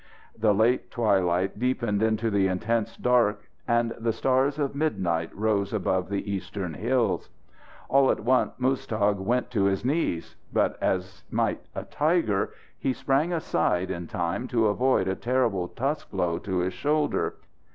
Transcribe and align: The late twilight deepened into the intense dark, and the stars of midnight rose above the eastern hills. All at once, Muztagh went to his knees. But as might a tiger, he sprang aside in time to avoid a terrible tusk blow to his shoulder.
The 0.35 0.51
late 0.51 0.89
twilight 0.89 1.59
deepened 1.59 2.01
into 2.01 2.31
the 2.31 2.47
intense 2.47 2.97
dark, 2.97 3.47
and 3.67 3.91
the 3.99 4.11
stars 4.11 4.57
of 4.57 4.73
midnight 4.73 5.29
rose 5.31 5.71
above 5.75 6.09
the 6.09 6.31
eastern 6.33 6.73
hills. 6.73 7.29
All 7.87 8.09
at 8.09 8.21
once, 8.21 8.51
Muztagh 8.59 9.19
went 9.19 9.51
to 9.51 9.65
his 9.65 9.85
knees. 9.85 10.35
But 10.51 10.81
as 10.81 11.23
might 11.29 11.61
a 11.75 11.83
tiger, 11.83 12.49
he 12.79 12.93
sprang 12.93 13.31
aside 13.31 13.91
in 13.91 14.07
time 14.07 14.47
to 14.47 14.69
avoid 14.69 15.07
a 15.07 15.13
terrible 15.15 15.67
tusk 15.67 16.09
blow 16.09 16.39
to 16.39 16.57
his 16.57 16.73
shoulder. 16.73 17.35